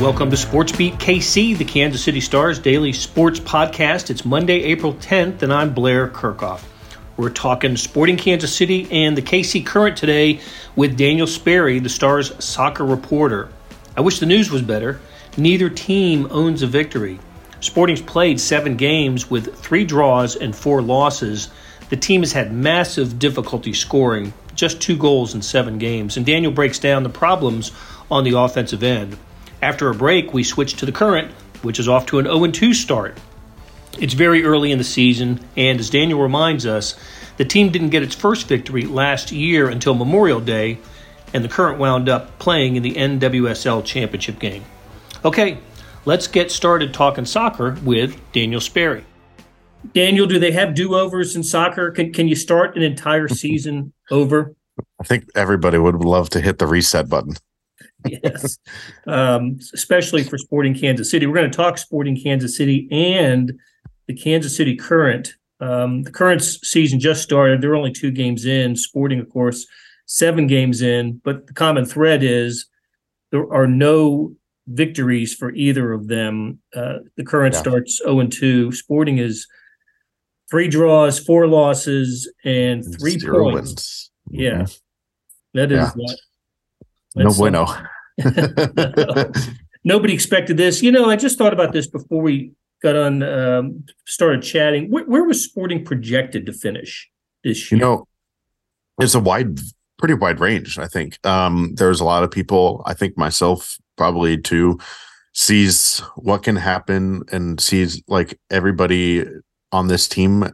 [0.00, 4.10] Welcome to Sports Beat KC, the Kansas City Stars daily sports podcast.
[4.10, 6.64] It's Monday, April 10th, and I'm Blair Kerkhoff.
[7.16, 10.40] We're talking Sporting Kansas City and the KC Current today
[10.74, 13.50] with Daniel Sperry, the Stars soccer reporter.
[13.96, 15.00] I wish the news was better.
[15.36, 17.20] Neither team owns a victory.
[17.60, 21.50] Sporting's played seven games with three draws and four losses.
[21.88, 26.50] The team has had massive difficulty scoring, just two goals in seven games, and Daniel
[26.50, 27.70] breaks down the problems
[28.10, 29.16] on the offensive end.
[29.64, 32.74] After a break, we switch to the current, which is off to an 0 2
[32.74, 33.18] start.
[33.98, 36.96] It's very early in the season, and as Daniel reminds us,
[37.38, 40.76] the team didn't get its first victory last year until Memorial Day,
[41.32, 44.62] and the current wound up playing in the NWSL championship game.
[45.24, 45.56] Okay,
[46.04, 49.02] let's get started talking soccer with Daniel Sperry.
[49.94, 51.90] Daniel, do they have do overs in soccer?
[51.90, 54.54] Can, can you start an entire season over?
[55.00, 57.36] I think everybody would love to hit the reset button
[58.06, 58.58] yes,
[59.06, 61.26] um, especially for Sporting Kansas City.
[61.26, 63.58] We're going to talk Sporting Kansas City and
[64.06, 65.34] the Kansas City Current.
[65.60, 67.60] Um, the current season just started.
[67.60, 68.76] They're only two games in.
[68.76, 69.66] Sporting, of course,
[70.06, 71.20] seven games in.
[71.24, 72.66] But the common thread is
[73.30, 74.34] there are no
[74.66, 76.58] victories for either of them.
[76.74, 77.60] Uh, the current yeah.
[77.60, 78.72] starts 0 and 2.
[78.72, 79.46] Sporting is
[80.50, 83.54] three draws, four losses, and three Zero points.
[83.54, 84.10] Wins.
[84.30, 84.52] Yeah.
[84.52, 84.72] Mm-hmm.
[85.54, 86.14] That is yeah.
[87.24, 87.66] no bueno.
[89.84, 90.82] Nobody expected this.
[90.82, 92.52] You know, I just thought about this before we
[92.82, 94.90] got on, um, started chatting.
[94.90, 97.10] Where, where, was Sporting projected to finish
[97.42, 97.78] this year?
[97.78, 98.08] You know,
[98.98, 99.58] it's a wide,
[99.98, 100.78] pretty wide range.
[100.78, 102.82] I think um, there's a lot of people.
[102.86, 104.78] I think myself probably too
[105.32, 109.24] sees what can happen and sees like everybody
[109.72, 110.48] on this team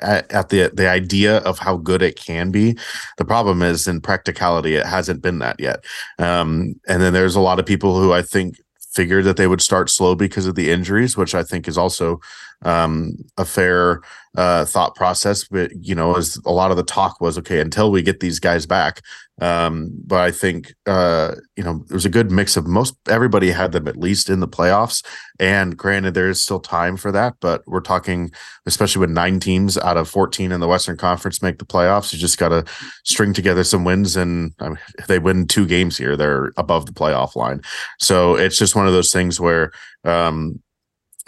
[0.00, 2.76] at, at, the the idea of how good it can be.
[3.16, 5.84] The problem is in practicality, it hasn't been that yet.
[6.18, 8.56] Um, and then there's a lot of people who I think
[8.92, 12.20] figured that they would start slow because of the injuries, which I think is also
[12.62, 14.00] um, a fair
[14.36, 15.44] uh, thought process.
[15.44, 18.40] But you know, as a lot of the talk was, okay, until we get these
[18.40, 19.02] guys back.
[19.40, 23.72] Um, but I think uh, you know there's a good mix of most everybody had
[23.72, 25.04] them at least in the playoffs.
[25.38, 28.32] And granted, there is still time for that, but we're talking,
[28.66, 32.12] especially with nine teams out of 14 in the Western Conference make the playoffs.
[32.12, 32.64] You just got to
[33.04, 36.86] string together some wins, and I mean, if they win two games here, they're above
[36.86, 37.62] the playoff line.
[38.00, 39.70] So it's just one of those things where
[40.04, 40.60] um,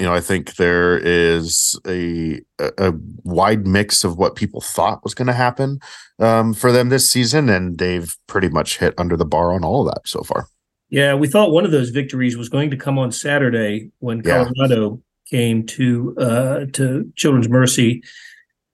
[0.00, 5.12] you know, I think there is a a wide mix of what people thought was
[5.12, 5.78] going to happen
[6.18, 9.86] um, for them this season, and they've pretty much hit under the bar on all
[9.86, 10.46] of that so far.
[10.88, 15.02] Yeah, we thought one of those victories was going to come on Saturday when Colorado
[15.30, 15.38] yeah.
[15.38, 18.02] came to uh, to Children's Mercy,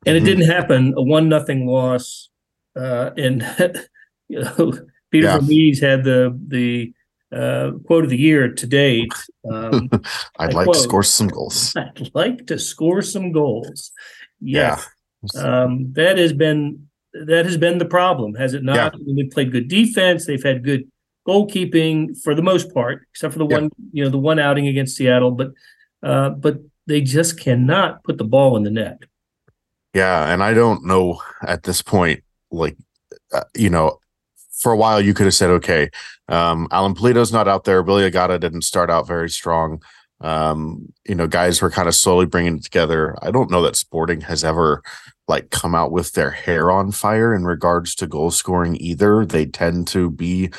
[0.06, 0.24] and mm-hmm.
[0.24, 0.94] it didn't happen.
[0.96, 2.30] A one nothing loss,
[2.76, 3.42] uh, and
[4.28, 4.78] you know
[5.10, 5.38] Peter yeah.
[5.38, 6.92] Vermes had the the
[7.32, 9.12] uh, quote of the year to date.
[9.50, 9.90] Um,
[10.38, 11.74] I'd like quote, to score some goals.
[11.76, 13.92] I'd like to score some goals.
[14.40, 14.86] Yes.
[15.34, 15.62] Yeah.
[15.62, 18.76] Um, that has been that has been the problem, has it not?
[18.76, 19.14] Yeah.
[19.16, 20.26] They've played good defense.
[20.26, 20.90] They've had good
[21.26, 23.58] goalkeeping for the most part, except for the yeah.
[23.58, 25.32] one you know the one outing against Seattle.
[25.32, 25.52] But
[26.02, 28.98] uh, but they just cannot put the ball in the net.
[29.94, 32.76] Yeah, and I don't know at this point, like
[33.32, 33.98] uh, you know,
[34.58, 35.90] for a while you could have said, okay,
[36.28, 37.82] um, Alan Pulido's not out there.
[37.82, 39.82] Willie Agada didn't start out very strong.
[40.20, 43.16] Um, you know, guys were kind of slowly bringing it together.
[43.22, 44.82] I don't know that Sporting has ever
[45.28, 49.26] like come out with their hair on fire in regards to goal scoring either.
[49.26, 50.50] They tend to be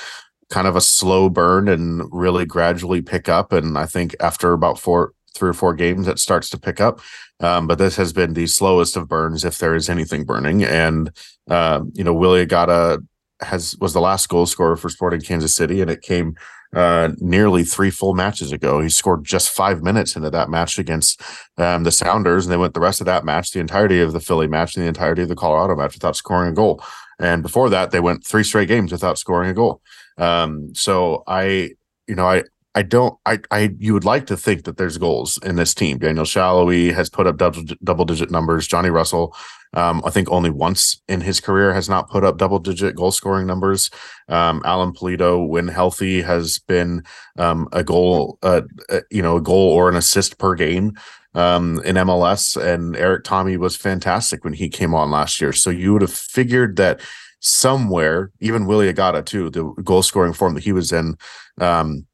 [0.50, 3.52] kind of a slow burn and really gradually pick up.
[3.52, 7.00] And I think after about four, three or four games, it starts to pick up.
[7.40, 10.64] Um, but this has been the slowest of burns, if there is anything burning.
[10.64, 11.12] And
[11.50, 13.06] uh, you know, Willie Agada
[13.42, 16.36] has was the last goal scorer for Sporting Kansas City, and it came
[16.76, 18.82] uh, nearly three full matches ago.
[18.82, 21.22] He scored just five minutes into that match against
[21.58, 24.20] um, the Sounders, and they went the rest of that match, the entirety of the
[24.20, 26.84] Philly match, and the entirety of the Colorado match without scoring a goal.
[27.20, 29.82] And before that, they went three straight games without scoring a goal.
[30.18, 31.72] Um, so I,
[32.08, 32.44] you know, I
[32.78, 33.18] I don't.
[33.26, 33.74] I, I.
[33.80, 35.98] You would like to think that there's goals in this team.
[35.98, 38.68] Daniel Salloi has put up double double digit numbers.
[38.68, 39.36] Johnny Russell,
[39.74, 43.12] um, I think only once in his career has not put up double digit goal
[43.12, 43.90] scoring numbers.
[44.30, 47.02] Um, Alan Pulido, when healthy, has been
[47.40, 48.38] um, a goal.
[48.44, 50.96] Uh, uh, you know, a goal or an assist per game
[51.34, 52.62] um, in MLS.
[52.62, 55.52] And Erik Thommy was fantastic when he came on last year.
[55.52, 57.02] So you would have figured that
[57.40, 61.16] somewhere, even Willie Agada too, the goal scoring form that he was in,
[61.60, 62.06] um,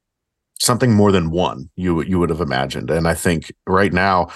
[0.63, 2.89] something more than one you you would have imagined.
[2.89, 4.29] And I think right now,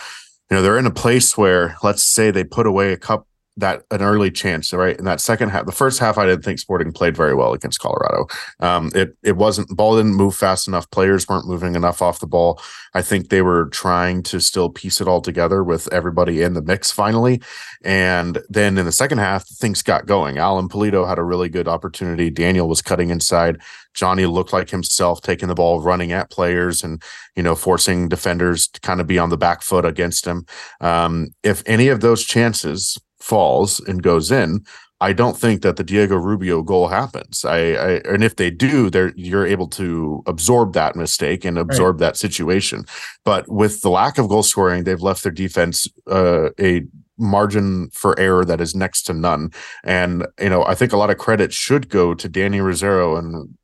[0.50, 3.27] you know, they're in a place where let's say they put away a cup
[3.58, 4.98] that an early chance, right?
[4.98, 7.80] In that second half, the first half, I didn't think Sporting played very well against
[7.80, 8.28] Colorado.
[8.60, 10.90] Um, it it wasn't ball didn't move fast enough.
[10.92, 12.62] Players weren't moving enough off the ball.
[12.94, 16.62] I think they were trying to still piece it all together with everybody in the
[16.62, 17.42] mix finally.
[17.84, 20.38] And then in the second half, things got going.
[20.38, 22.30] Alan Pulido had a really good opportunity.
[22.30, 23.60] Daniel was cutting inside.
[23.94, 27.02] Johnny looked like himself, taking the ball, running at players, and
[27.36, 30.46] you know forcing defenders to kind of be on the back foot against him.
[30.80, 34.66] Um, if any of those chances falls and goes in,
[35.00, 37.46] I don't think that the Diego Rubio goal happens.
[37.46, 41.96] I, I and if they do, they you're able to absorb that mistake and absorb
[42.02, 42.08] right.
[42.08, 42.86] that situation.
[43.24, 46.84] But with the lack of goal scoring, they've left their defense uh, a
[47.20, 49.52] margin for error that is next to none.
[49.84, 53.56] And you know, I think a lot of credit should go to Danny Rosero and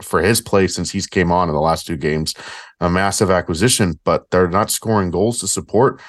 [0.00, 2.34] for his play since he's came on in the last two games,
[2.80, 3.98] a massive acquisition.
[4.04, 6.00] But they're not scoring goals to support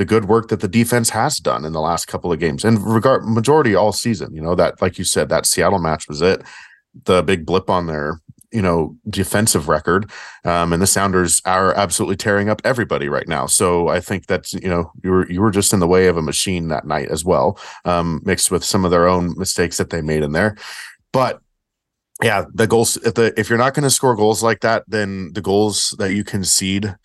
[0.00, 2.82] the good work that the defense has done in the last couple of games and
[2.82, 4.34] regard majority all season.
[4.34, 6.42] You know that, like you said, that Seattle match was it.
[7.04, 8.18] The big blip on their
[8.50, 10.10] you know defensive record,
[10.46, 13.44] um, and the Sounders are absolutely tearing up everybody right now.
[13.44, 16.16] So I think that's you know you were you were just in the way of
[16.16, 19.90] a machine that night as well, um, mixed with some of their own mistakes that
[19.90, 20.56] they made in there.
[21.12, 21.42] But
[22.22, 25.34] yeah, the goals if the if you're not going to score goals like that, then
[25.34, 26.96] the goals that you concede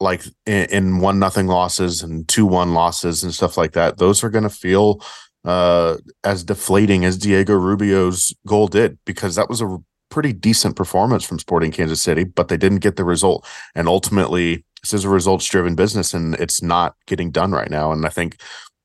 [0.00, 4.22] like in, in one nothing losses and two one losses and stuff like that, those
[4.22, 5.02] are going to feel
[5.44, 9.78] uh, as deflating as Diego Rubio's goal did because that was a
[10.10, 13.46] pretty decent performance from Sporting Kansas City, but they didn't get the result.
[13.74, 17.92] And ultimately, this is a results driven business and it's not getting done right now.
[17.92, 18.40] And I think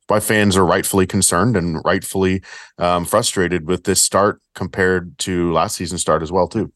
[0.08, 2.44] why fans are rightfully concerned and rightfully
[2.78, 6.72] um, frustrated with this start compared to last season's start as well, too.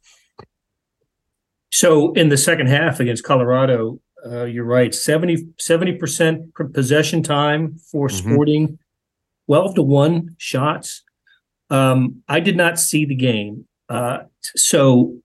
[1.72, 4.94] So in the second half against Colorado, uh, you're right.
[4.94, 5.54] 70
[5.94, 8.32] percent possession time for mm-hmm.
[8.32, 8.80] Sporting,
[9.46, 11.04] twelve to one shots.
[11.70, 14.20] Um, I did not see the game, uh,
[14.56, 15.18] so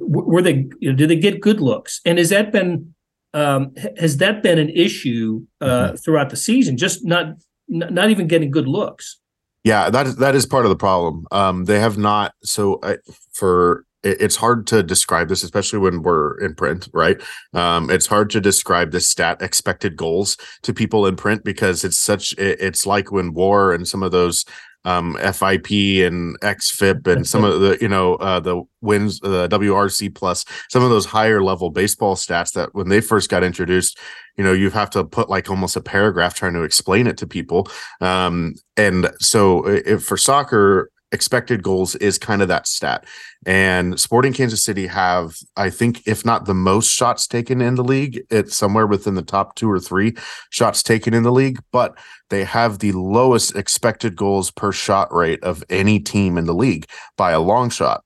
[0.00, 0.66] were they?
[0.80, 2.00] Did they get good looks?
[2.06, 2.94] And has that been
[3.34, 5.96] um, has that been an issue uh, mm-hmm.
[5.96, 6.76] throughout the season?
[6.76, 7.34] Just not
[7.68, 9.18] not even getting good looks.
[9.64, 11.26] Yeah, that is that is part of the problem.
[11.32, 12.32] Um, they have not.
[12.42, 12.98] So I,
[13.32, 17.20] for it's hard to describe this, especially when we're in print, right?
[17.52, 21.98] Um, it's hard to describe this stat expected goals to people in print because it's
[21.98, 24.44] such, it's like when war and some of those
[24.84, 25.70] um, FIP
[26.06, 30.82] and XFIP and some of the, you know, uh, the wins, the WRC plus, some
[30.82, 33.98] of those higher level baseball stats that when they first got introduced,
[34.36, 37.26] you know, you have to put like almost a paragraph trying to explain it to
[37.26, 37.66] people.
[38.00, 43.06] Um, and so if for soccer, expected goals is kind of that stat.
[43.46, 47.84] And Sporting Kansas City have, I think, if not the most shots taken in the
[47.84, 50.14] league, it's somewhere within the top two or three
[50.50, 51.96] shots taken in the league, but
[52.30, 56.86] they have the lowest expected goals per shot rate of any team in the league
[57.16, 58.02] by a long shot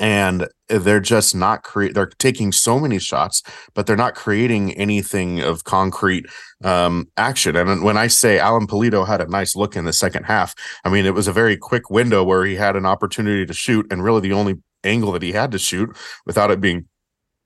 [0.00, 3.42] and they're just not create they're taking so many shots
[3.74, 6.26] but they're not creating anything of concrete
[6.64, 7.54] um, action.
[7.54, 10.54] And when i say alan Pulido had a nice look in the second half
[10.84, 13.86] i mean it was a very quick window where he had an opportunity to shoot
[13.92, 15.94] and really the only angle that he had to shoot
[16.26, 16.86] without it being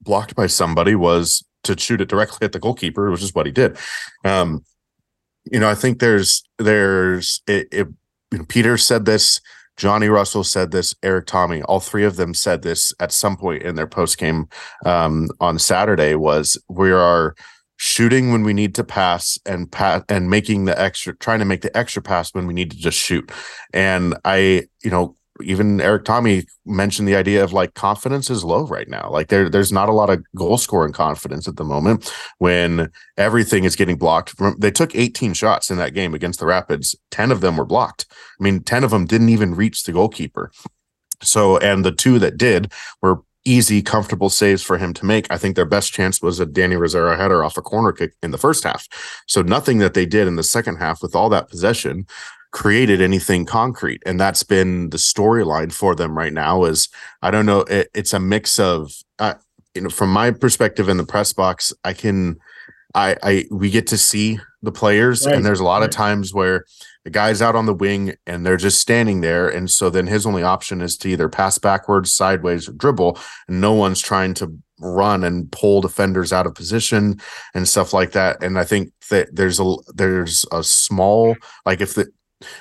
[0.01, 3.53] blocked by somebody was to shoot it directly at the goalkeeper which is what he
[3.53, 3.77] did.
[4.25, 4.65] Um,
[5.51, 7.89] you know i think there's there's it, it
[8.33, 9.41] you know, peter said this
[9.77, 10.95] Johnny Russell said this.
[11.03, 14.49] Erik Thommy, all three of them said this at some point in their post game
[14.87, 16.15] um, on Saturday.
[16.15, 17.35] Was we are
[17.77, 21.63] shooting when we need to pass and pass and making the extra, trying to make
[21.63, 23.31] the extra pass when we need to just shoot.
[23.73, 28.67] And I, you know, even Erik Thommy mentioned the idea of like confidence is low
[28.67, 29.11] right now.
[29.11, 33.65] Like there, there's not a lot of goal scoring confidence at the moment when everything
[33.65, 34.35] is getting blocked.
[34.61, 36.95] They took 18 shots in that game against the Rapids.
[37.11, 38.07] 10 of them were blocked.
[38.41, 40.53] I mean, 10 of them didn't even reach the goalkeeper.
[41.23, 42.73] So, and the two that did
[43.03, 45.31] were easy, comfortable saves for him to make.
[45.31, 48.31] I think their best chance was a Danny Rosero header off a corner kick in
[48.31, 48.89] the first half.
[49.27, 52.07] So nothing that they did in the second half with all that possession
[52.55, 56.89] created anything concrete and that's been the storyline for them right now is
[57.21, 59.35] i don't know it, it's a mix of uh,
[59.75, 62.39] you know, from my perspective in the press box, I can,
[62.95, 65.35] I, I, we get to see the players, right.
[65.35, 65.89] and there's a lot right.
[65.89, 66.65] of times where
[67.03, 70.27] the guy's out on the wing and they're just standing there, and so then his
[70.27, 73.19] only option is to either pass backwards, sideways, or dribble,
[73.49, 77.21] and no one's trying to run and pull defenders out of position
[77.55, 78.43] and stuff like that.
[78.43, 82.11] And I think that there's a there's a small like if the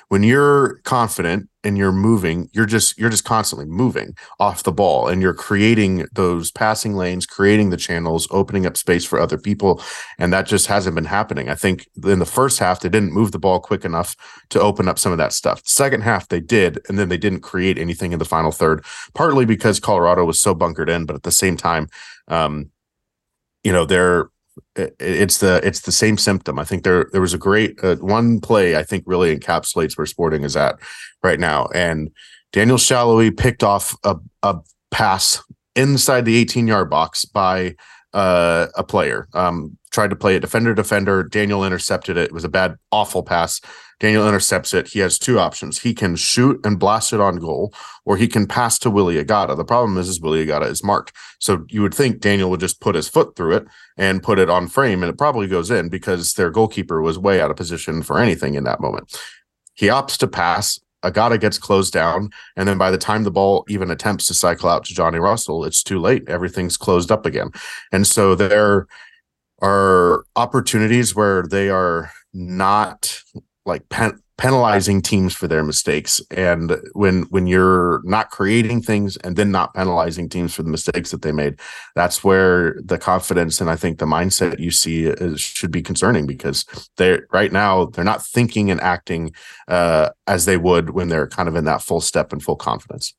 [0.09, 5.07] when you're confident and you're moving you're just you're just constantly moving off the ball
[5.07, 9.81] and you're creating those passing lanes creating the channels opening up space for other people.
[10.19, 11.49] And that just hasn't been happening.
[11.49, 14.15] I think in the first half they didn't move the ball quick enough
[14.49, 15.63] to open up some of that stuff.
[15.63, 18.83] The second half they did and then they didn't create anything in the final third
[19.13, 21.87] partly because colorado was so bunkered in but at the same time
[22.27, 22.69] um
[23.63, 24.29] you know they're
[24.75, 26.59] it's the it's the same symptom.
[26.59, 30.05] I think there there was a great uh, one play I think really encapsulates where
[30.05, 30.75] Sporting is at
[31.23, 31.67] right now.
[31.73, 32.11] And
[32.51, 34.57] Daniel Salloi picked off a a
[34.91, 35.41] pass
[35.75, 37.75] inside the 18 yard box by
[38.13, 39.27] uh, a player.
[39.33, 41.23] Um, tried to play it defender defender.
[41.23, 42.25] Daniel intercepted it.
[42.25, 43.59] It was a bad, awful pass.
[44.03, 44.89] Daniel intercepts it.
[44.89, 45.79] He has two options.
[45.79, 49.55] He can shoot and blast it on goal, or he can pass to Willie Agada.
[49.55, 51.13] The problem is, is Willie Agada is marked.
[51.39, 54.49] So you would think Daniel would just put his foot through it and put it
[54.49, 58.03] on frame, and it probably goes in because their goalkeeper was way out of position
[58.03, 59.17] for anything in that moment.
[59.73, 60.81] He opts to pass.
[61.01, 64.67] Agada gets closed down, and then by the time the ball even attempts to cycle
[64.67, 66.27] out to Johnny Russell, it's too late.
[66.27, 67.51] Everything's closed up again,
[67.93, 68.85] and so there
[69.61, 73.21] are opportunities where they are not
[73.65, 76.21] like pen- penalizing teams for their mistakes.
[76.31, 81.11] And when when you're not creating things and then not penalizing teams for the mistakes
[81.11, 81.59] that they made
[81.95, 86.25] that's where the confidence and i think the mindset you see is, should be concerning
[86.25, 86.65] because
[86.97, 89.31] they're right now they're not thinking and acting
[89.67, 93.13] uh, as they would when they're kind of in that full step and full confidence.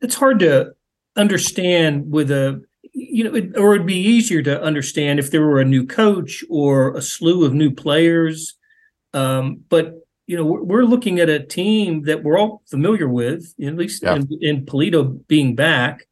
[0.00, 0.72] It's hard to
[1.16, 2.62] understand with a
[2.94, 6.44] you know it, or it'd be easier to understand if there were a new coach
[6.48, 8.54] or a slew of new players
[9.14, 9.94] um, but
[10.26, 14.16] you know, we're looking at a team that we're all familiar with, at least yeah.
[14.16, 16.06] in, in Pulido being back,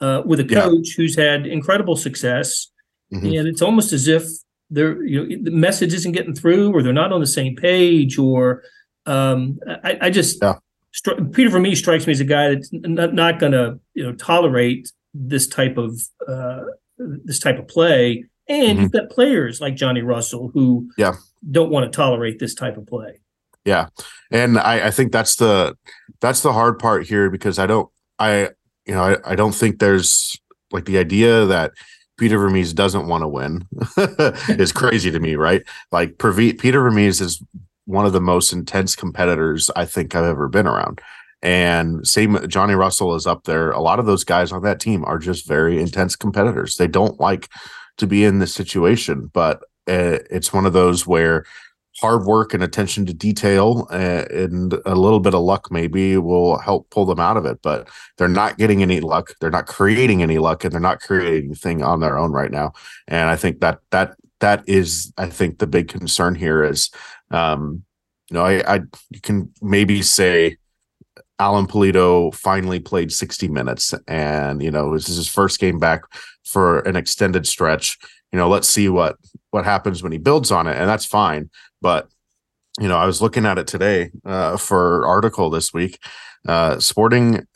[0.00, 0.94] uh, with a coach yeah.
[0.96, 2.66] who's had incredible success,
[3.12, 3.26] mm-hmm.
[3.26, 4.24] and it's almost as if
[4.70, 8.18] they're you know the message isn't getting through, or they're not on the same page,
[8.18, 8.64] or
[9.06, 10.56] um, I, I, just yeah.
[10.94, 14.14] stri- Peter Vermes strikes me as a guy that's not, not going to you know
[14.14, 16.62] tolerate this type of uh,
[16.98, 18.82] this type of play, and mm-hmm.
[18.82, 21.14] you've got players like Johnny Russell who yeah.
[21.48, 23.20] Don't want to tolerate this type of play.
[23.64, 23.88] Yeah,
[24.30, 25.76] and I, I think that's the
[26.20, 28.50] that's the hard part here because I don't I
[28.86, 30.38] you know I, I don't think there's
[30.70, 31.72] like the idea that
[32.18, 33.66] Peter Vermes doesn't want to win
[34.60, 35.62] is crazy to me, right?
[35.90, 37.42] Like Peter Vermes is
[37.86, 41.00] one of the most intense competitors I think I've ever been around.
[41.42, 43.70] And same Johnny Russell is up there.
[43.70, 46.76] A lot of those guys on that team are just very intense competitors.
[46.76, 47.48] They don't like
[47.96, 51.44] to be in this situation, but it's one of those where
[52.00, 56.58] hard work and attention to detail uh, and a little bit of luck maybe will
[56.58, 59.34] help pull them out of it but they're not getting any luck.
[59.40, 62.72] They're not creating any luck and they're not creating anything on their own right now.
[63.08, 66.90] And i think that that that is i think the big concern here is
[67.30, 67.84] um
[68.30, 70.56] you know i i you can maybe say
[71.38, 76.02] Alan Pulido finally played 60 minutes and you know this is his first game back
[76.44, 77.98] for an extended stretch
[78.32, 79.16] you know let's see what
[79.50, 82.08] what happens when he builds on it and that's fine but
[82.78, 85.98] you know, I was looking at it today uh, for article this week.
[86.46, 87.46] Uh, sporting,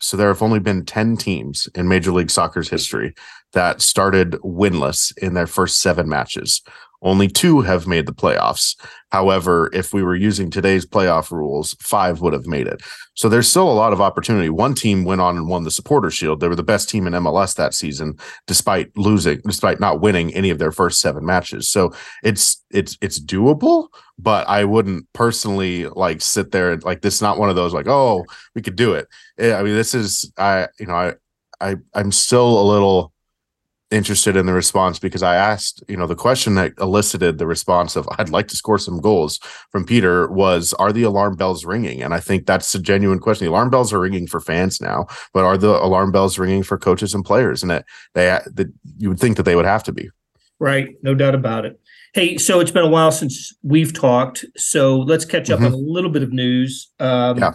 [0.00, 3.14] so there have only been ten teams in Major League Soccer's history
[3.52, 6.62] that started winless in their first seven matches.
[7.04, 8.74] Only two have made the playoffs.
[9.10, 12.82] However, if we were using today's playoff rules, five would have made it.
[13.14, 14.48] So there's still a lot of opportunity.
[14.48, 16.40] One team went on and won the supporter shield.
[16.40, 20.50] They were the best team in MLS that season, despite losing, despite not winning any
[20.50, 21.70] of their first seven matches.
[21.70, 21.92] So
[22.22, 27.22] it's it's it's doable, but I wouldn't personally like sit there and like this is
[27.22, 29.06] not one of those like, oh, we could do it.
[29.38, 31.14] Eh, I mean, this is I, you know, I
[31.60, 33.13] I I'm still a little
[33.90, 37.96] interested in the response because I asked, you know, the question that elicited the response
[37.96, 39.38] of I'd like to score some goals
[39.70, 42.02] from Peter was are the alarm bells ringing?
[42.02, 43.46] And I think that's a genuine question.
[43.46, 46.78] The alarm bells are ringing for fans now, but are the alarm bells ringing for
[46.78, 47.62] coaches and players?
[47.62, 50.10] And that they that you would think that they would have to be.
[50.58, 51.78] Right, no doubt about it.
[52.14, 55.66] Hey, so it's been a while since we've talked, so let's catch up mm-hmm.
[55.66, 56.90] on a little bit of news.
[57.00, 57.54] Um, yeah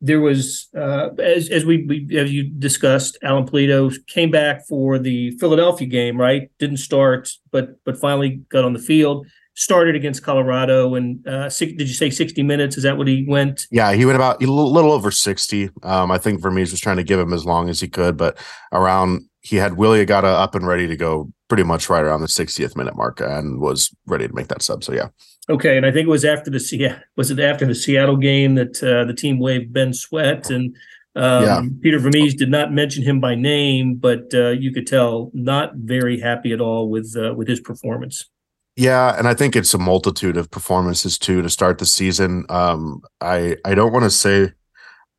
[0.00, 4.98] there was uh, as as we, we, as you discussed, Alan Pulido came back for
[4.98, 6.50] the Philadelphia game, right?
[6.58, 9.26] Didn't start, but but finally got on the field.
[9.54, 10.94] started against Colorado.
[10.94, 12.76] And uh, did you say 60 minutes?
[12.76, 13.66] Is that what he went?
[13.70, 15.70] Yeah, he went about a little, over 60.
[15.82, 18.38] Um, I think Vermes was trying to give him as long as he could, but
[18.72, 22.26] around he had Willie Agada up and ready to go pretty much right around the
[22.26, 24.84] 60th minute mark and was ready to make that sub.
[24.84, 25.08] So yeah.
[25.48, 28.56] Okay, and I think it was after the Seattle was it after the Seattle game
[28.56, 30.76] that uh, the team waived Ben Sweat and
[31.16, 31.62] um, yeah.
[31.82, 36.20] Peter Vermes did not mention him by name, but uh, you could tell not very
[36.20, 38.28] happy at all with uh, with his performance.
[38.76, 42.44] Yeah, and I think it's a multitude of performances too to start the season.
[42.50, 44.52] Um, I I don't want to say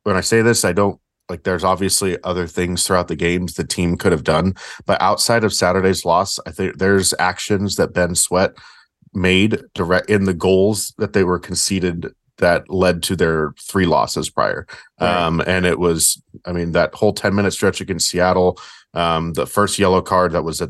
[0.04, 1.42] when I say this, I don't like.
[1.42, 4.54] There's obviously other things throughout the games the team could have done,
[4.86, 8.52] but outside of Saturday's loss, I think there's actions that Ben Sweat
[9.14, 14.30] made direct in the goals that they were conceded that led to their three losses
[14.30, 14.66] prior.
[15.00, 15.10] Right.
[15.10, 18.58] Um, and it was, I mean, that whole 10 minute stretch against Seattle,
[18.94, 20.68] um, the first yellow card that was a,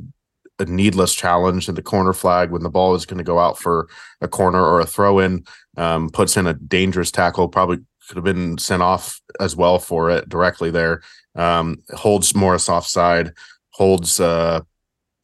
[0.59, 3.59] a needless challenge in the corner flag when the ball is going to go out
[3.59, 3.89] for
[4.21, 5.45] a corner or a throw in,
[5.77, 7.79] um, puts in a dangerous tackle, probably
[8.09, 11.03] could have been sent off as well for it directly there.
[11.35, 13.33] Um, holds Morris offside,
[13.71, 14.63] holds uh,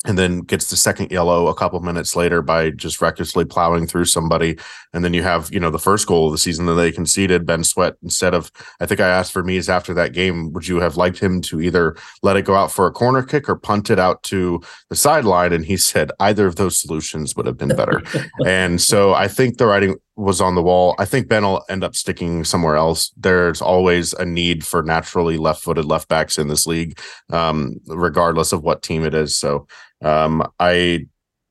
[0.05, 4.05] and then gets the second yellow a couple minutes later by just recklessly plowing through
[4.05, 4.59] somebody.
[4.93, 7.47] And then you have, you know, the first goal of the season that they conceded,
[7.47, 10.97] Ben Sweat, instead of, I think I asked Vermes after that game, would you have
[10.97, 13.99] liked him to either let it go out for a corner kick or punt it
[13.99, 15.53] out to the sideline?
[15.53, 18.03] And he said either of those solutions would have been better.
[18.47, 20.95] and so I think the writing was on the wall.
[20.99, 23.13] I think Ben will end up sticking somewhere else.
[23.17, 27.01] There's always a need for naturally left footed left backs in this league,
[27.33, 29.37] um, regardless of what team it is.
[29.37, 29.67] So
[30.05, 31.07] um, I,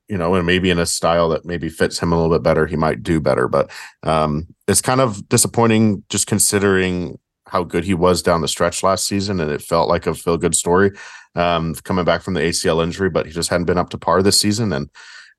[0.08, 2.66] you know, and maybe in a style that maybe fits him a little bit better,
[2.66, 3.48] he might do better.
[3.48, 3.70] But
[4.02, 9.06] um, it's kind of disappointing just considering how good he was down the stretch last
[9.06, 10.92] season, and it felt like a feel good story
[11.34, 14.22] um, coming back from the ACL injury, but he just hadn't been up to par
[14.22, 14.88] this season, and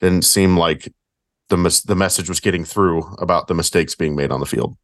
[0.02, 0.92] didn't seem like
[1.50, 4.78] the the message was getting through about the mistakes being made on the field.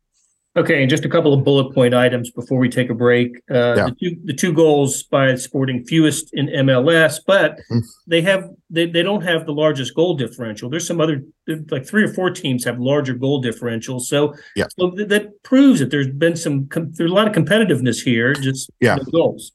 [0.58, 3.38] Okay, and just a couple of bullet point items before we take a break.
[3.50, 3.86] Uh, yeah.
[3.86, 7.80] the, two, the two goals by Sporting fewest in MLS, but mm-hmm.
[8.06, 10.70] they have they, they don't have the largest goal differential.
[10.70, 11.24] There's some other
[11.70, 14.02] like three or four teams have larger goal differentials.
[14.02, 17.34] So yeah, so th- that proves that there's been some com- there's a lot of
[17.34, 18.34] competitiveness here.
[18.34, 19.54] Just yeah, goals.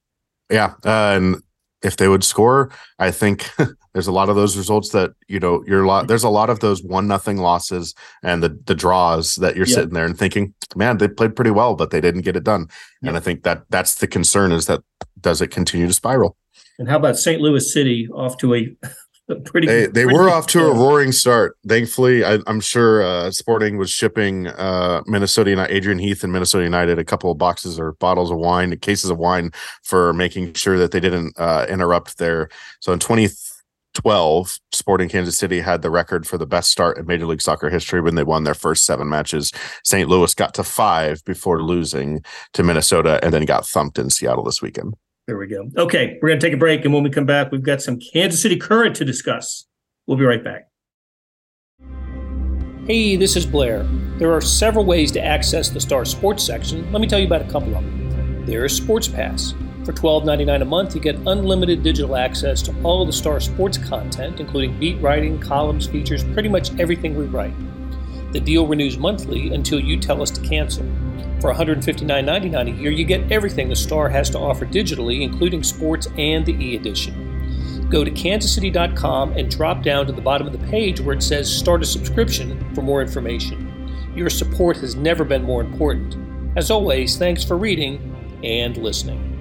[0.51, 1.43] Yeah, uh, and
[1.83, 3.51] if they would score, I think
[3.93, 6.09] there's a lot of those results that you know you're a lot.
[6.09, 9.95] There's a lot of those one nothing losses and the the draws that you're sitting
[9.95, 12.69] there and thinking, man, they played pretty well, but they didn't get it done.
[13.03, 14.83] And I think that that's the concern is that
[15.21, 16.37] does it continue to spiral?
[16.79, 17.41] And how about St.
[17.41, 18.77] Louis City off to a
[19.45, 19.67] pretty.
[19.67, 21.57] They, they pretty were off to a roaring start.
[21.67, 26.65] Thankfully, I, am sure uh, Sporting was shipping uh, Minnesota United, Adrian Heath and Minnesota
[26.65, 29.51] United a couple of boxes or bottles of wine, cases of wine
[29.83, 32.49] for making sure that they didn't uh, interrupt their.
[32.81, 37.27] So in 2012, Sporting Kansas City had the record for the best start in Major
[37.27, 39.51] League Soccer history when they won their first seven matches.
[39.85, 40.09] St.
[40.09, 44.63] Louis got to five before losing to Minnesota and then got thumped in Seattle this
[44.63, 44.95] weekend.
[45.27, 45.69] There we go.
[45.77, 46.85] Okay, we're going to take a break.
[46.85, 49.67] And when we come back, we've got some Kansas City Current to discuss.
[50.07, 50.69] We'll be right back.
[52.87, 53.83] Hey, this is Blair.
[54.19, 56.91] There are several ways to access the Star Sports section.
[56.93, 58.47] Let me tell you about a couple of them.
[58.47, 59.55] There is Sports Pass.
[59.85, 64.39] For $12.99 a month, you get unlimited digital access to all the Star Sports content,
[64.39, 67.55] including beat writing, columns, features, pretty much everything we write.
[68.33, 70.87] The deal renews monthly until you tell us to cancel.
[71.41, 76.09] For $159.99 a year, you get everything the Star has to offer digitally, including sports
[76.17, 77.89] and the e edition.
[77.91, 81.55] Go to kansascity.com and drop down to the bottom of the page where it says
[81.55, 84.13] Start a subscription for more information.
[84.17, 86.17] Your support has never been more important.
[86.57, 89.35] As always, thanks for reading and listening.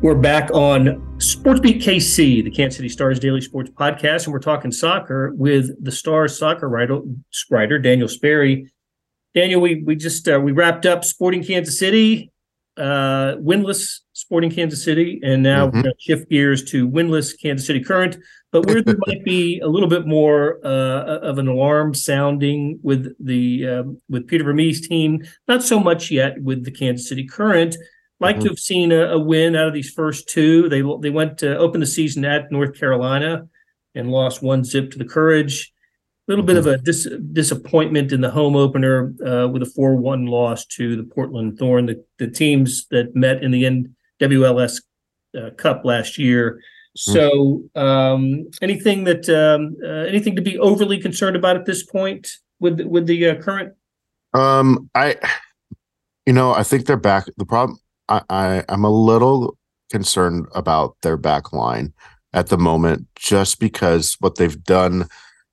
[0.00, 4.72] We're back on SportsBeat KC, the Kansas City Stars Daily Sports Podcast, and we're talking
[4.72, 7.00] soccer with the Stars soccer writer,
[7.50, 8.70] writer Daniel Sperry.
[9.34, 12.30] Daniel, we we just uh, we wrapped up Sporting Kansas City,
[12.76, 15.76] uh, winless Sporting Kansas City, and now mm-hmm.
[15.76, 18.18] we're going to shift gears to winless Kansas City Current.
[18.50, 23.14] But where there might be a little bit more uh, of an alarm sounding with
[23.18, 27.76] the um, with Peter Vermes' team, not so much yet with the Kansas City Current.
[28.20, 28.44] Like mm-hmm.
[28.44, 30.68] to have seen a, a, win out of these first two.
[30.68, 33.48] They they went to open the season at North Carolina
[33.94, 35.71] and lost one zip to the Courage
[36.32, 40.64] little bit of a dis- disappointment in the home opener uh, with a 4-1 loss
[40.66, 43.88] to the Portland Thorn, the, the teams that met in the
[44.20, 44.80] NWSL
[45.36, 46.60] uh, Cup last year.
[46.94, 52.28] So, um, anything that um, uh, anything to be overly concerned about at this point
[52.60, 53.74] with with the uh, current?
[54.34, 55.16] Um, I,
[56.26, 57.24] you know, I think they're back.
[57.38, 57.78] The problem,
[58.10, 59.56] I, I, I'm a little
[59.90, 61.94] concerned about their back line.
[62.34, 65.08] at the moment, just because what they've done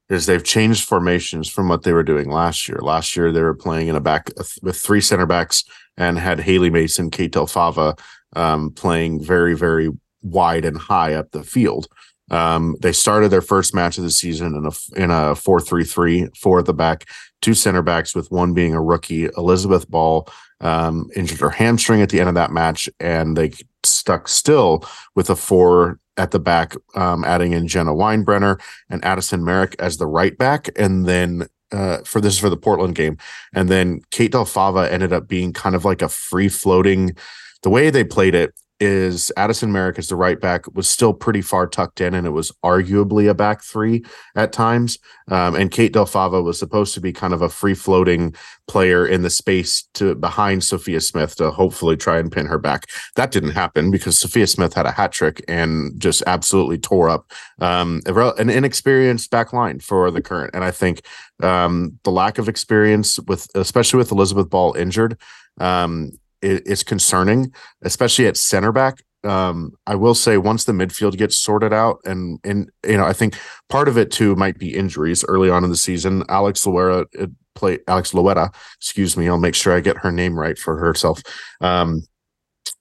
[0.10, 2.80] is they've changed formations from what they were doing last year.
[2.82, 5.64] Last year they were playing in a back with three center backs
[5.98, 7.96] and had Haley Mason, Kate Del Fava
[8.36, 9.90] um, playing very very
[10.22, 11.88] wide and high up the field.
[12.32, 15.84] Um, they started their first match of the season in a in a four three
[15.84, 17.06] three, four at the back,
[17.42, 19.30] two center backs, with one being a rookie.
[19.38, 20.28] Elizabeth Ball
[20.62, 23.52] um, injured her hamstring at the end of that match, and they
[23.92, 24.84] stuck still
[25.16, 29.98] with a four at the back, um, adding in Jenna Winebrenner and Addison Merrick as
[29.98, 33.18] the right back, and then uh, for this is for the Portland game,
[33.54, 37.16] and then Kate Del Fava ended up being kind of like a free floating.
[37.62, 41.42] The way they played it is Addison Merrick as the right back was still pretty
[41.42, 44.04] far tucked in, and it was arguably a back three
[44.36, 45.00] at times.
[45.28, 48.34] Um, and Kate Del Fava was supposed to be kind of a free floating
[48.68, 52.86] player in the space to behind Sophia Smith to hopefully try and pin her back.
[53.16, 57.32] That didn't happen because Sophia Smith had a hat trick and just absolutely tore up
[57.60, 60.52] um, an inexperienced back line for the current.
[60.54, 61.02] And I think
[61.44, 65.18] um, the lack of experience with, especially with Elizabeth Ball injured,
[65.60, 66.12] um,
[66.42, 69.04] is concerning, especially at center back.
[69.24, 73.14] Um, I will say once the midfield gets sorted out, and and you know, I
[73.14, 76.24] think part of it too might be injuries early on in the season.
[76.30, 79.28] Alex Loera uh, play Alex Loera, excuse me.
[79.28, 81.22] I'll make sure I get her name right for herself.
[81.60, 82.04] Um,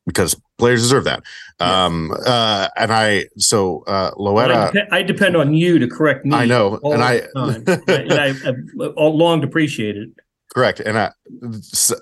[0.07, 1.23] because players deserve that.
[1.61, 6.25] Um, uh, and I, so, uh, Loera, I depend, I, depend on you to correct
[6.25, 6.35] me.
[6.35, 6.81] I know.
[6.83, 8.57] And I, and I, have
[8.97, 10.15] long appreciated.
[10.55, 10.81] Correct.
[10.81, 11.11] And I,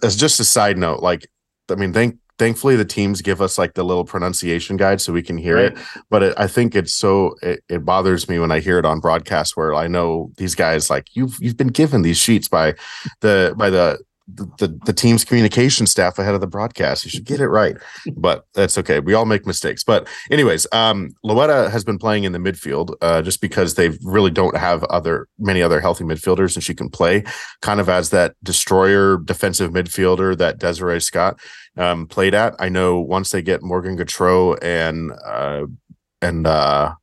[0.05, 1.27] as just a side note, like
[1.71, 5.23] I mean, thank thankfully the teams give us like the little pronunciation guide so we
[5.23, 5.73] can hear right.
[5.73, 5.79] it
[6.11, 9.01] but it, i think it's so it, it, bothers me when i hear it on
[9.01, 12.75] broadcast where i know these guys like you've you've been given these sheets by
[13.21, 13.99] the by the
[14.29, 17.05] the, the, the team's communication staff ahead of the broadcast.
[17.05, 17.77] You should get it right,
[18.17, 18.99] but that's okay.
[19.01, 19.85] We all make mistakes.
[19.85, 24.31] But anyways, um, Loera has been playing in the midfield uh, just because they really
[24.31, 27.25] don't have other many other healthy midfielders, and she can play
[27.63, 31.39] kind of as that destroyer defensive midfielder that Desiree Scott
[31.77, 32.55] um, played at.
[32.59, 35.67] I know once they get Morgan Gautreau and uh,
[36.21, 36.95] and uh,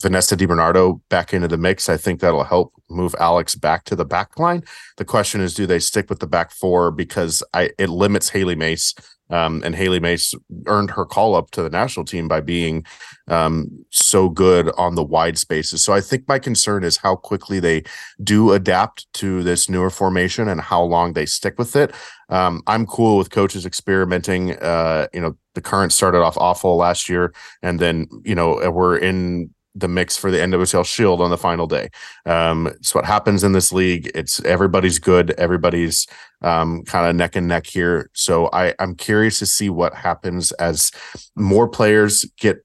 [0.00, 1.88] Vanessa DiBernardo back into the mix.
[1.88, 4.64] I think that'll help move Alex back to the back line.
[4.96, 8.56] The question is, do they stick with the back four because I it limits Hailie
[8.56, 8.94] Mace,
[9.28, 10.34] um, and Hailie Mace
[10.66, 12.84] earned her call up to the national team by being
[13.28, 15.84] um, so good on the wide spaces.
[15.84, 17.84] So I think my concern is how quickly they
[18.24, 21.94] do adapt to this newer formation and how long they stick with it.
[22.28, 24.56] Um, I'm cool with coaches experimenting.
[24.58, 27.32] Uh, you know, the current started off awful last year,
[27.62, 31.66] and then you know we're in the mix for the NWSL Shield on the final
[31.66, 31.88] day.
[32.26, 34.10] Um, it's what happens in this league.
[34.14, 35.30] It's everybody's good.
[35.32, 36.06] Everybody's
[36.42, 38.10] um, kind of neck and neck here.
[38.12, 40.90] So I, I'm curious to see what happens as
[41.36, 42.64] more players get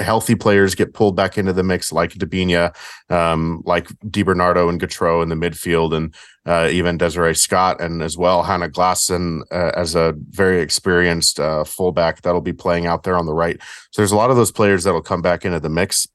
[0.00, 2.74] healthy players get pulled back into the mix, like Debinha,
[3.10, 6.14] um, like DiBernardo and Gautreau in the midfield, and
[6.46, 11.64] uh, even Desiree Scott, and as well Hannah Glasson uh, as a very experienced uh,
[11.64, 13.60] fullback that'll be playing out there on the right.
[13.90, 16.06] So there's a lot of those players that'll come back into the mix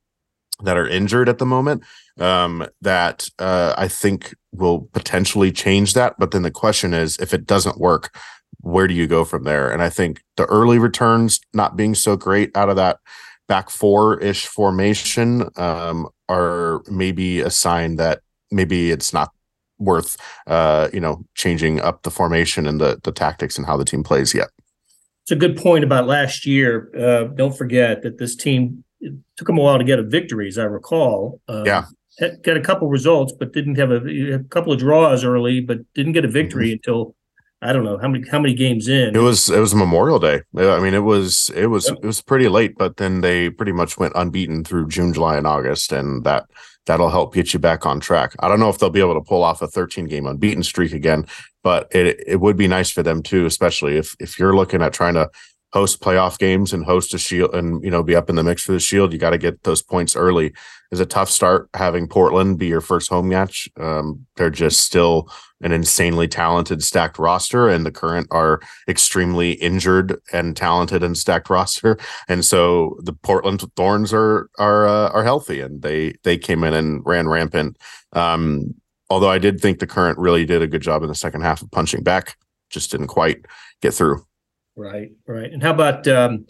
[0.64, 1.84] that are injured at the moment
[2.20, 6.16] um, that uh, I think will potentially change that.
[6.20, 8.16] But then the question is, if it doesn't work,
[8.62, 9.72] where do you go from there?
[9.72, 13.00] And I think the early returns not being so great out of that
[13.48, 19.32] back four ish formation um, are maybe a sign that maybe it's not
[19.80, 20.18] worth
[20.48, 24.04] uh, you know changing up the formation and the the tactics and how the team
[24.04, 24.50] plays yet.
[25.24, 26.90] It's a good point about last year.
[26.98, 30.48] Uh, don't forget that this team it took them a while to get a victory,
[30.48, 31.42] as I recall.
[31.48, 31.86] Um, yeah.
[32.44, 36.12] Got a couple results, but didn't have a, a, couple of draws early, but didn't
[36.12, 36.74] get a victory mm-hmm.
[36.74, 37.16] until
[37.62, 39.16] I don't know how many how many games in.
[39.16, 40.42] It was it was Memorial Day.
[40.58, 41.98] I mean, it was it was yep.
[42.02, 45.48] it was pretty late, but then they pretty much went unbeaten through June, July, and
[45.48, 46.46] August, and that
[46.86, 48.34] that'll help get you back on track.
[48.40, 50.94] I don't know if they'll be able to pull off a 13 game unbeaten streak
[50.94, 51.26] again,
[51.62, 54.94] but it it would be nice for them too, especially if if you're looking at
[54.94, 55.30] trying to
[55.72, 58.64] host playoff games and host a shield and you know be up in the mix
[58.64, 60.54] for the shield you got to get those points early.
[60.92, 63.70] Is a tough start having portland be your first home match.
[63.80, 70.20] Um, they're just still an insanely talented stacked roster and the current are extremely injured
[70.34, 71.98] and talented and stacked roster.
[72.28, 76.74] And so the portland thorns are are uh, are healthy and they they came in
[76.74, 77.78] and ran rampant.
[78.14, 78.74] Um,
[79.12, 81.62] although i did think the current really did a good job in the second half
[81.62, 82.38] of punching back
[82.70, 83.46] just didn't quite
[83.82, 84.24] get through
[84.80, 85.52] Right, right.
[85.52, 86.46] And how about um,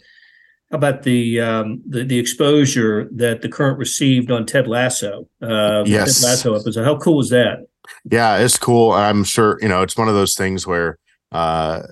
[0.70, 5.28] how about the, um, the the exposure that the current received on Ted Lasso?
[5.42, 6.84] Uh, yes, Ted Lasso episode.
[6.84, 7.66] How cool was that?
[8.08, 8.92] Yeah, it's cool.
[8.92, 10.96] I'm sure you know it's one of those things where
[11.32, 11.82] uh,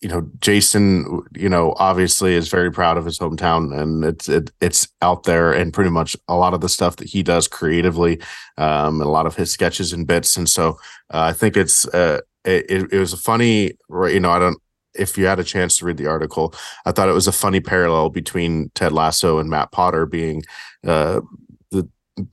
[0.00, 4.50] you know, Jason, you know, obviously is very proud of his hometown, and it's it,
[4.62, 8.20] it's out there, and pretty much a lot of the stuff that he does creatively,
[8.56, 10.78] um, and a lot of his sketches and bits, and so
[11.12, 14.58] uh, I think it's uh, it, it was a funny, you know, I don't
[14.98, 17.60] if you had a chance to read the article, I thought it was a funny
[17.60, 20.42] parallel between Ted Lasso and Matt Potter being
[20.86, 21.20] uh,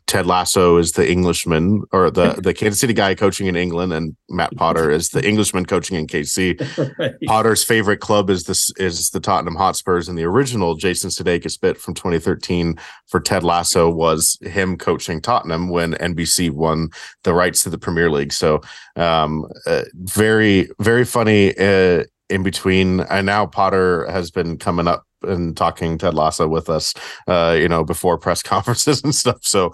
[0.07, 4.15] Ted Lasso is the Englishman or the the Kansas City guy coaching in England, and
[4.29, 6.97] Matt Potter is the Englishman coaching in KC.
[6.99, 7.13] right.
[7.25, 11.77] Potter's favorite club is this is the Tottenham Hotspurs, and the original Jason Sudeikis bit
[11.77, 16.89] from 2013 for Ted Lasso was him coaching Tottenham when NBC won
[17.23, 18.33] the rights to the Premier League.
[18.33, 18.61] So,
[18.95, 21.57] um, uh, very very funny.
[21.57, 26.69] Uh, in between, and now Potter has been coming up and talking Ted Lasso with
[26.69, 26.93] us,
[27.27, 29.39] uh, you know, before press conferences and stuff.
[29.41, 29.73] So,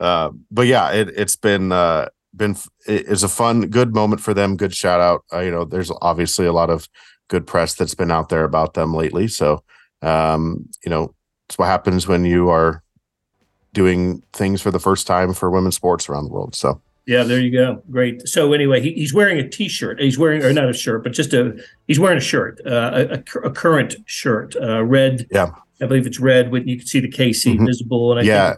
[0.00, 4.56] uh, but yeah, it, it's been uh, been it's a fun, good moment for them.
[4.56, 5.24] Good shout out.
[5.32, 6.88] Uh, you know, there's obviously a lot of
[7.28, 9.28] good press that's been out there about them lately.
[9.28, 9.62] So,
[10.02, 11.14] um, you know,
[11.48, 12.82] it's what happens when you are
[13.72, 16.54] doing things for the first time for women's sports around the world.
[16.54, 16.80] So.
[17.06, 17.82] Yeah, there you go.
[17.90, 18.28] Great.
[18.28, 20.00] So anyway, he, he's wearing a T-shirt.
[20.00, 21.58] He's wearing, or not a shirt, but just a.
[21.88, 25.26] He's wearing a shirt, uh, a, a, current shirt, uh, red.
[25.30, 26.52] Yeah, I believe it's red.
[26.52, 27.66] With you can see the KC mm-hmm.
[27.66, 28.54] visible, and I yeah,